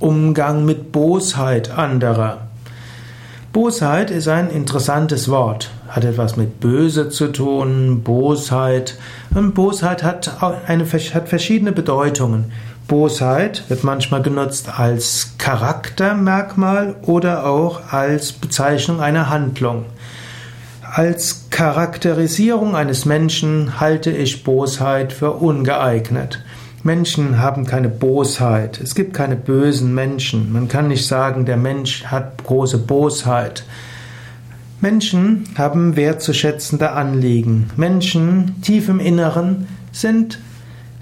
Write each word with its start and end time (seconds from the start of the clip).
Umgang 0.00 0.64
mit 0.64 0.92
Bosheit 0.92 1.70
anderer. 1.70 2.48
Bosheit 3.52 4.10
ist 4.10 4.26
ein 4.26 4.50
interessantes 4.50 5.28
Wort, 5.28 5.70
hat 5.88 6.04
etwas 6.04 6.36
mit 6.36 6.58
böse 6.58 7.08
zu 7.08 7.28
tun, 7.28 8.02
Bosheit. 8.02 8.98
Und 9.32 9.54
Bosheit 9.54 10.02
hat, 10.02 10.42
eine, 10.66 10.84
hat 10.84 11.28
verschiedene 11.28 11.70
Bedeutungen. 11.70 12.50
Bosheit 12.88 13.62
wird 13.68 13.84
manchmal 13.84 14.22
genutzt 14.22 14.68
als 14.76 15.34
Charaktermerkmal 15.38 16.96
oder 17.02 17.46
auch 17.46 17.92
als 17.92 18.32
Bezeichnung 18.32 19.00
einer 19.00 19.30
Handlung. 19.30 19.86
Als 20.82 21.46
Charakterisierung 21.50 22.74
eines 22.74 23.04
Menschen 23.04 23.80
halte 23.80 24.10
ich 24.10 24.44
Bosheit 24.44 25.12
für 25.12 25.30
ungeeignet. 25.30 26.40
Menschen 26.84 27.38
haben 27.38 27.64
keine 27.64 27.88
Bosheit. 27.88 28.78
Es 28.78 28.94
gibt 28.94 29.14
keine 29.14 29.36
bösen 29.36 29.94
Menschen. 29.94 30.52
Man 30.52 30.68
kann 30.68 30.88
nicht 30.88 31.06
sagen, 31.06 31.46
der 31.46 31.56
Mensch 31.56 32.04
hat 32.04 32.44
große 32.44 32.76
Bosheit. 32.76 33.64
Menschen 34.82 35.44
haben 35.56 35.96
wertzuschätzende 35.96 36.92
Anliegen. 36.92 37.70
Menschen 37.78 38.56
tief 38.60 38.90
im 38.90 39.00
Inneren 39.00 39.66
sind 39.92 40.38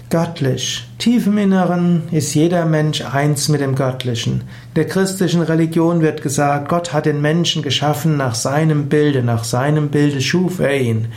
göttlich. 0.09 0.87
Tief 0.99 1.27
im 1.27 1.37
Inneren 1.37 2.03
ist 2.11 2.33
jeder 2.33 2.65
Mensch 2.65 3.03
eins 3.03 3.49
mit 3.49 3.59
dem 3.59 3.75
Göttlichen. 3.75 4.35
In 4.35 4.73
der 4.77 4.87
christlichen 4.87 5.41
Religion 5.41 5.99
wird 5.99 6.21
gesagt, 6.21 6.69
Gott 6.69 6.93
hat 6.93 7.07
den 7.07 7.19
Menschen 7.19 7.61
geschaffen 7.61 8.15
nach 8.15 8.35
seinem 8.35 8.87
Bilde, 8.87 9.21
nach 9.21 9.43
seinem 9.43 9.89
Bilde 9.89 10.21
schuf 10.21 10.61
er 10.61 10.79
ihn. 10.79 11.07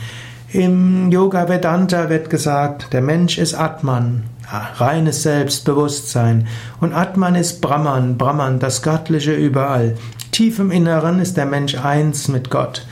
Im 0.51 1.09
Yoga 1.09 1.47
Vedanta 1.47 2.09
wird 2.09 2.29
gesagt, 2.29 2.91
der 2.91 3.01
Mensch 3.01 3.37
ist 3.37 3.53
Atman, 3.53 4.23
reines 4.49 5.23
Selbstbewusstsein. 5.23 6.47
Und 6.79 6.93
Atman 6.93 7.35
ist 7.35 7.61
Brahman, 7.61 8.17
Brahman, 8.17 8.59
das 8.59 8.81
Göttliche 8.81 9.33
überall. 9.33 9.95
Tief 10.31 10.59
im 10.59 10.71
Inneren 10.71 11.19
ist 11.19 11.37
der 11.37 11.45
Mensch 11.45 11.75
eins 11.75 12.27
mit 12.27 12.49
Gott. 12.49 12.85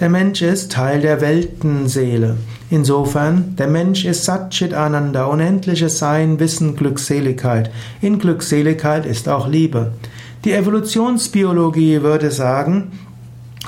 Der 0.00 0.10
Mensch 0.10 0.42
ist 0.42 0.72
Teil 0.72 1.00
der 1.00 1.20
Weltenseele. 1.20 2.36
Insofern, 2.68 3.56
der 3.56 3.68
Mensch 3.68 4.04
ist 4.04 4.24
Satchit 4.24 4.74
Ananda, 4.74 5.24
unendliches 5.24 5.98
Sein, 5.98 6.38
Wissen, 6.38 6.76
Glückseligkeit. 6.76 7.70
In 8.02 8.18
Glückseligkeit 8.18 9.06
ist 9.06 9.28
auch 9.28 9.48
Liebe. 9.48 9.92
Die 10.44 10.52
Evolutionsbiologie 10.52 12.02
würde 12.02 12.30
sagen, 12.30 12.92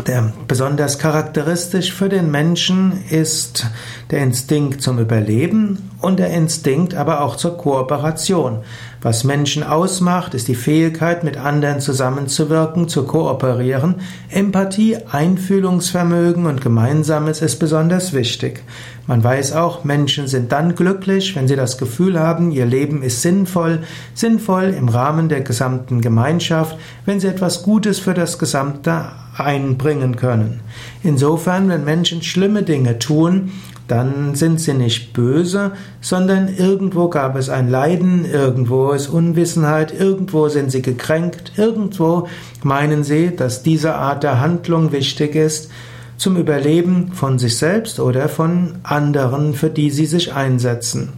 der 0.07 0.33
besonders 0.47 0.99
charakteristisch 0.99 1.93
für 1.93 2.09
den 2.09 2.31
Menschen 2.31 3.05
ist 3.11 3.67
der 4.11 4.21
Instinkt 4.21 4.83
zum 4.83 4.99
Überleben 4.99 5.91
und 6.01 6.19
der 6.19 6.31
Instinkt 6.31 6.95
aber 6.95 7.23
auch 7.23 7.37
zur 7.37 7.57
Kooperation. 7.57 8.59
Was 9.01 9.23
Menschen 9.23 9.63
ausmacht, 9.63 10.35
ist 10.35 10.49
die 10.49 10.55
Fähigkeit, 10.55 11.23
mit 11.23 11.37
anderen 11.37 11.81
zusammenzuwirken, 11.81 12.89
zu 12.89 13.05
kooperieren. 13.05 13.97
Empathie, 14.29 14.97
Einfühlungsvermögen 15.11 16.47
und 16.47 16.61
Gemeinsames 16.61 17.41
ist 17.41 17.59
besonders 17.59 18.13
wichtig. 18.13 18.63
Man 19.07 19.23
weiß 19.23 19.53
auch, 19.53 19.85
Menschen 19.85 20.27
sind 20.27 20.53
dann 20.53 20.75
glücklich, 20.75 21.35
wenn 21.37 21.49
sie 21.49 21.57
das 21.57 21.79
Gefühl 21.79 22.19
haben, 22.19 22.51
ihr 22.51 22.67
Leben 22.67 23.03
ist 23.03 23.23
sinnvoll, 23.23 23.85
sinnvoll 24.15 24.75
im 24.77 24.89
Rahmen 24.89 25.29
der 25.29 25.41
gesamten 25.41 26.01
Gemeinschaft, 26.01 26.77
wenn 27.07 27.21
sie 27.21 27.29
etwas 27.29 27.63
Gutes 27.63 28.01
für 28.01 28.15
das 28.15 28.39
gesamte 28.39 29.07
einbringen 29.39 29.88
können. 30.17 30.61
Insofern, 31.03 31.69
wenn 31.69 31.85
Menschen 31.85 32.23
schlimme 32.23 32.63
Dinge 32.63 32.99
tun, 32.99 33.53
dann 33.89 34.35
sind 34.35 34.61
sie 34.61 34.75
nicht 34.75 35.15
böse, 35.15 35.73
sondern 36.01 36.55
irgendwo 36.55 37.09
gab 37.09 37.37
es 37.37 37.49
ein 37.49 37.69
Leiden, 37.69 38.27
irgendwo 38.31 38.91
ist 38.91 39.09
Unwissenheit, 39.09 39.99
irgendwo 39.99 40.49
sind 40.49 40.71
sie 40.71 40.83
gekränkt, 40.83 41.53
irgendwo 41.57 42.29
meinen 42.63 43.03
sie, 43.03 43.35
dass 43.35 43.63
diese 43.63 43.95
Art 43.95 44.23
der 44.23 44.41
Handlung 44.41 44.93
wichtig 44.93 45.35
ist 45.35 45.71
zum 46.19 46.37
Überleben 46.37 47.13
von 47.13 47.39
sich 47.39 47.57
selbst 47.57 48.01
oder 48.01 48.29
von 48.29 48.75
anderen, 48.83 49.55
für 49.55 49.71
die 49.71 49.91
sie 49.91 50.07
sich 50.07 50.35
einsetzen. 50.35 51.13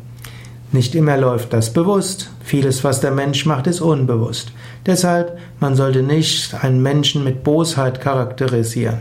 Nicht 0.72 0.94
immer 0.94 1.16
läuft 1.16 1.52
das 1.52 1.72
bewusst. 1.72 2.30
Vieles, 2.44 2.84
was 2.84 3.00
der 3.00 3.10
Mensch 3.10 3.44
macht, 3.46 3.66
ist 3.66 3.80
unbewusst. 3.80 4.52
Deshalb, 4.86 5.38
man 5.60 5.74
sollte 5.74 6.02
nicht 6.02 6.54
einen 6.62 6.82
Menschen 6.82 7.24
mit 7.24 7.44
Bosheit 7.44 8.00
charakterisieren. 8.00 8.98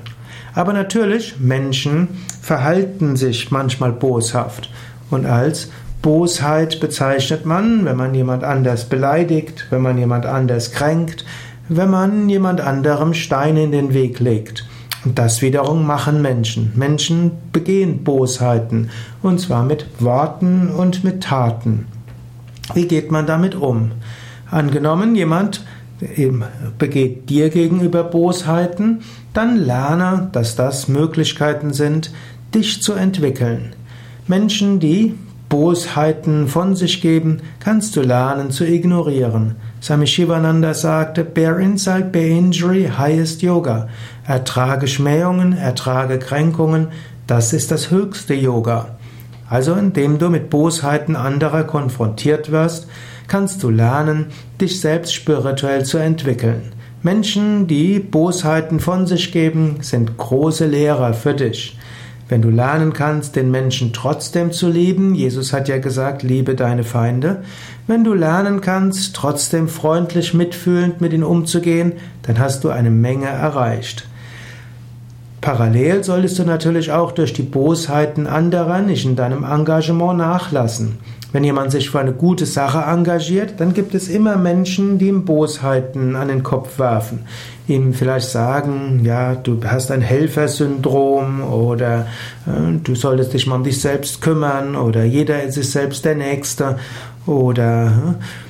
Aber 0.54 0.74
natürlich, 0.74 1.40
Menschen 1.40 2.10
verhalten 2.42 3.16
sich 3.16 3.52
manchmal 3.52 3.92
boshaft. 3.92 4.70
Und 5.10 5.26
als 5.26 5.70
Bosheit 6.02 6.80
bezeichnet 6.80 7.46
man, 7.46 7.86
wenn 7.86 7.98
man 7.98 8.14
jemand 8.14 8.44
anders 8.44 8.86
beleidigt, 8.86 9.68
wenn 9.70 9.82
man 9.82 9.98
jemand 9.98 10.26
anders 10.26 10.72
kränkt, 10.72 11.26
wenn 11.68 11.90
man 11.90 12.30
jemand 12.30 12.62
anderem 12.62 13.14
Steine 13.14 13.64
in 13.64 13.72
den 13.72 13.94
Weg 13.94 14.20
legt. 14.20 14.66
Und 15.06 15.18
das 15.18 15.42
wiederum 15.42 15.86
machen 15.86 16.22
Menschen. 16.22 16.74
Menschen 16.76 17.32
begehen 17.54 18.04
Bosheiten, 18.04 18.90
und 19.22 19.40
zwar 19.40 19.64
mit 19.64 19.86
Worten 20.00 20.70
und 20.70 21.04
mit 21.04 21.24
Taten. 21.24 21.88
Wie 22.74 22.88
geht 22.88 23.12
man 23.12 23.26
damit 23.26 23.56
um? 23.56 23.92
Angenommen, 24.52 25.16
jemand 25.16 25.66
begeht 26.78 27.30
dir 27.30 27.50
gegenüber 27.50 28.04
Bosheiten, 28.04 29.02
dann 29.34 29.58
lerne, 29.58 30.30
dass 30.32 30.56
das 30.56 30.88
Möglichkeiten 30.88 31.74
sind, 31.74 32.12
dich 32.54 32.82
zu 32.82 32.94
entwickeln. 32.94 33.74
Menschen, 34.28 34.80
die 34.80 35.16
Bosheiten 35.50 36.48
von 36.48 36.76
sich 36.76 37.02
geben, 37.02 37.42
kannst 37.60 37.96
du 37.96 38.02
lernen 38.02 38.52
zu 38.52 38.66
ignorieren. 38.66 39.56
Swami 39.82 40.06
Shivananda 40.06 40.74
sagte, 40.74 41.24
Bear 41.24 41.60
insult, 41.60 42.12
bear 42.12 42.26
injury, 42.26 42.92
highest 42.96 43.42
Yoga. 43.42 43.90
Ertrage 44.26 44.88
Schmähungen, 44.88 45.54
ertrage 45.54 46.20
Kränkungen, 46.20 46.90
das 47.26 47.54
ist 47.54 47.72
das 47.72 47.90
höchste 47.90 48.36
Yoga. 48.36 48.98
Also 49.50 49.74
indem 49.74 50.20
du 50.20 50.30
mit 50.30 50.52
Bosheiten 50.52 51.16
anderer 51.16 51.64
konfrontiert 51.64 52.52
wirst, 52.52 52.88
kannst 53.30 53.64
du 53.64 53.70
lernen, 53.70 54.26
dich 54.60 54.82
selbst 54.82 55.14
spirituell 55.14 55.86
zu 55.86 55.98
entwickeln. 55.98 56.74
Menschen, 57.02 57.68
die 57.68 58.00
Bosheiten 58.00 58.82
von 58.82 59.08
sich 59.08 59.32
geben, 59.32 59.78
sind 59.80 60.18
große 60.18 60.66
Lehrer 60.66 61.14
für 61.14 61.34
dich. 61.34 61.78
Wenn 62.28 62.42
du 62.42 62.50
lernen 62.50 62.94
kannst, 62.94 63.36
den 63.36 63.50
Menschen 63.50 63.94
trotzdem 63.94 64.52
zu 64.52 64.70
lieben, 64.70 65.16
Jesus 65.16 65.54
hat 65.54 65.68
ja 65.68 65.78
gesagt, 65.78 66.22
liebe 66.22 66.56
deine 66.56 66.84
Feinde, 66.84 67.44
wenn 67.88 68.04
du 68.04 68.14
lernen 68.14 68.62
kannst, 68.62 69.16
trotzdem 69.16 69.68
freundlich 69.68 70.34
mitfühlend 70.34 71.02
mit 71.02 71.14
ihnen 71.14 71.24
umzugehen, 71.24 71.94
dann 72.24 72.38
hast 72.38 72.64
du 72.64 72.70
eine 72.70 72.92
Menge 72.92 73.28
erreicht. 73.28 74.08
Parallel 75.42 76.04
solltest 76.04 76.38
du 76.38 76.44
natürlich 76.44 76.92
auch 76.92 77.14
durch 77.14 77.34
die 77.34 77.44
Bosheiten 77.44 78.28
anderer 78.28 78.82
nicht 78.82 79.06
in 79.06 79.16
deinem 79.16 79.44
Engagement 79.44 80.18
nachlassen. 80.18 81.00
Wenn 81.32 81.44
jemand 81.44 81.72
sich 81.72 81.92
für 81.92 82.00
eine 82.00 82.14
gute 82.14 82.48
Sache 82.48 82.80
engagiert, 82.80 83.56
dann 83.58 83.74
gibt 83.74 83.94
es 83.94 84.08
immer 84.08 84.36
Menschen, 84.36 84.98
die 84.98 85.10
ihm 85.10 85.26
Bosheiten 85.26 86.16
an 86.16 86.28
den 86.28 86.42
Kopf 86.42 86.80
werfen. 86.80 87.20
Ihm 87.68 87.94
vielleicht 87.94 88.30
sagen, 88.30 89.02
ja, 89.04 89.36
du 89.36 89.60
hast 89.64 89.92
ein 89.92 90.02
Helfersyndrom 90.02 91.44
oder 91.44 92.08
äh, 92.48 92.78
du 92.84 92.96
solltest 92.96 93.34
dich 93.34 93.46
mal 93.46 93.58
um 93.58 93.64
dich 93.64 93.80
selbst 93.80 94.22
kümmern 94.22 94.76
oder 94.76 95.04
jeder 95.04 95.44
ist 95.44 95.54
sich 95.54 95.70
selbst 95.70 96.04
der 96.04 96.16
Nächste 96.16 96.80
oder 97.28 97.88
äh, 97.88 98.49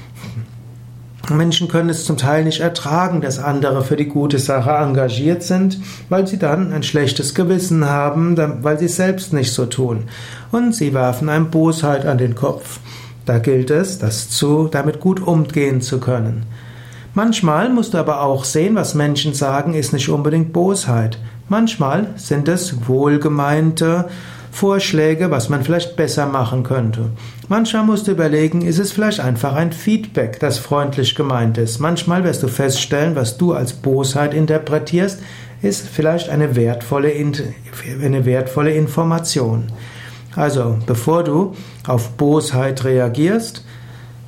Menschen 1.37 1.67
können 1.67 1.89
es 1.89 2.05
zum 2.05 2.17
Teil 2.17 2.43
nicht 2.43 2.59
ertragen, 2.59 3.21
dass 3.21 3.39
andere 3.39 3.83
für 3.83 3.95
die 3.95 4.07
gute 4.07 4.39
Sache 4.39 4.71
engagiert 4.71 5.43
sind, 5.43 5.79
weil 6.09 6.27
sie 6.27 6.37
dann 6.37 6.73
ein 6.73 6.83
schlechtes 6.83 7.35
Gewissen 7.35 7.85
haben, 7.85 8.37
weil 8.63 8.79
sie 8.79 8.87
selbst 8.87 9.33
nicht 9.33 9.51
so 9.51 9.65
tun. 9.65 10.05
Und 10.51 10.75
sie 10.75 10.93
werfen 10.93 11.29
einem 11.29 11.49
Bosheit 11.49 12.05
an 12.05 12.17
den 12.17 12.35
Kopf. 12.35 12.79
Da 13.25 13.37
gilt 13.37 13.69
es, 13.69 13.99
das 13.99 14.29
zu, 14.29 14.67
damit 14.71 14.99
gut 14.99 15.19
umgehen 15.19 15.81
zu 15.81 15.99
können. 15.99 16.45
Manchmal 17.13 17.69
musst 17.69 17.93
du 17.93 17.97
aber 17.97 18.21
auch 18.21 18.43
sehen, 18.43 18.75
was 18.75 18.95
Menschen 18.95 19.33
sagen, 19.33 19.73
ist 19.73 19.93
nicht 19.93 20.09
unbedingt 20.09 20.53
Bosheit. 20.53 21.19
Manchmal 21.47 22.07
sind 22.15 22.47
es 22.47 22.87
wohlgemeinte 22.87 24.05
Vorschläge, 24.51 25.31
was 25.31 25.49
man 25.49 25.63
vielleicht 25.63 25.95
besser 25.95 26.25
machen 26.25 26.63
könnte. 26.63 27.11
Manchmal 27.47 27.83
musst 27.83 28.07
du 28.07 28.11
überlegen, 28.11 28.61
ist 28.61 28.79
es 28.79 28.91
vielleicht 28.91 29.19
einfach 29.19 29.53
ein 29.55 29.71
Feedback, 29.71 30.39
das 30.39 30.57
freundlich 30.57 31.15
gemeint 31.15 31.57
ist. 31.57 31.79
Manchmal 31.79 32.23
wirst 32.23 32.43
du 32.43 32.47
feststellen, 32.47 33.15
was 33.15 33.37
du 33.37 33.53
als 33.53 33.73
Bosheit 33.73 34.33
interpretierst, 34.33 35.19
ist 35.61 35.87
vielleicht 35.87 36.29
eine 36.29 36.55
wertvolle, 36.55 37.11
eine 37.11 38.25
wertvolle 38.25 38.73
Information. 38.73 39.71
Also, 40.35 40.77
bevor 40.85 41.23
du 41.23 41.55
auf 41.87 42.11
Bosheit 42.11 42.83
reagierst, 42.85 43.65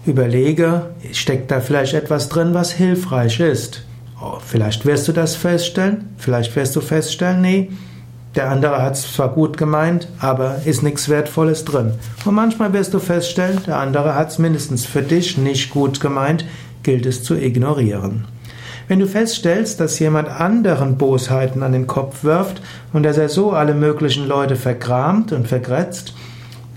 überlege, 0.06 0.90
steckt 1.14 1.52
da 1.52 1.62
vielleicht 1.62 1.94
etwas 1.94 2.28
drin, 2.28 2.54
was 2.54 2.72
hilfreich 2.72 3.40
ist. 3.40 3.84
Oh, 4.22 4.38
vielleicht 4.46 4.86
wirst 4.86 5.08
du 5.08 5.14
das 5.14 5.36
feststellen, 5.36 6.10
vielleicht 6.18 6.56
wirst 6.56 6.76
du 6.76 6.82
feststellen, 6.82 7.42
nee, 7.42 7.70
der 8.36 8.50
andere 8.50 8.82
hat 8.82 8.94
es 8.94 9.14
zwar 9.14 9.30
gut 9.30 9.58
gemeint, 9.58 10.08
aber 10.20 10.62
ist 10.66 10.84
nichts 10.84 11.10
Wertvolles 11.10 11.66
drin. 11.66 11.94
Und 12.24 12.36
manchmal 12.36 12.72
wirst 12.72 12.94
du 12.94 13.00
feststellen, 13.00 13.60
der 13.68 13.78
andere 13.78 14.16
hat 14.16 14.30
es 14.30 14.40
mindestens 14.40 14.86
für 14.86 15.02
dich 15.02 15.38
nicht 15.38 15.70
gut 15.70 16.00
gemeint. 16.00 16.46
gilt 16.84 17.06
es 17.06 17.24
zu 17.24 17.36
ignorieren. 17.36 18.26
Wenn 18.88 19.00
du 19.00 19.08
feststellst, 19.08 19.80
dass 19.80 20.00
jemand 20.00 20.28
anderen 20.28 20.98
Bosheiten 20.98 21.64
an 21.64 21.72
den 21.72 21.88
Kopf 21.88 22.24
wirft 22.24 22.62
und 22.92 23.04
dass 23.04 23.18
er 23.18 23.30
so 23.30 23.52
alle 23.52 23.74
möglichen 23.74 24.28
Leute 24.28 24.56
verkramt 24.56 25.32
und 25.32 25.48
vergrätzt, 25.48 26.14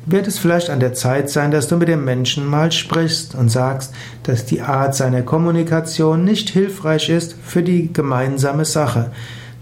wird 0.07 0.27
es 0.27 0.39
vielleicht 0.39 0.71
an 0.71 0.81
der 0.81 0.93
Zeit 0.93 1.31
sein, 1.31 1.51
dass 1.51 1.69
du 1.69 1.77
mit 1.77 1.89
dem 1.89 2.05
Menschen 2.05 2.47
mal 2.47 2.71
sprichst 2.71 3.35
und 3.35 3.49
sagst, 3.49 3.95
dass 4.25 4.45
die 4.45 4.61
Art 4.61 4.95
seiner 4.95 5.23
Kommunikation 5.23 6.25
nicht 6.25 6.51
hilfreich 6.51 7.09
ist 7.09 7.35
für 7.43 7.63
die 7.63 7.93
gemeinsame 7.93 8.65
Sache, 8.65 9.11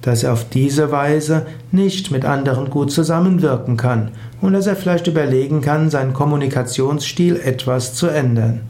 dass 0.03 0.25
er 0.25 0.33
auf 0.33 0.49
diese 0.49 0.93
Weise 0.93 1.47
nicht 1.71 2.11
mit 2.11 2.25
anderen 2.25 2.71
gut 2.71 2.93
zusammenwirken 2.93 3.77
kann 3.77 4.11
und 4.41 4.53
dass 4.53 4.67
er 4.67 4.77
vielleicht 4.77 5.07
überlegen 5.07 5.61
kann, 5.61 5.91
seinen 5.91 6.13
Kommunikationsstil 6.13 7.37
etwas 7.37 7.95
zu 7.95 8.09
ändern. 8.09 8.61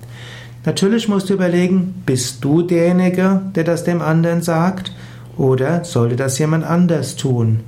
Natürlich 0.65 1.09
musst 1.09 1.29
du 1.29 1.35
überlegen, 1.35 2.03
bist 2.07 2.45
du 2.45 2.63
derjenige, 2.63 3.41
der 3.55 3.65
das 3.65 3.83
dem 3.83 4.01
anderen 4.01 4.43
sagt, 4.43 4.93
oder 5.37 5.83
sollte 5.85 6.15
das 6.15 6.39
jemand 6.39 6.65
anders 6.65 7.17
tun? 7.17 7.61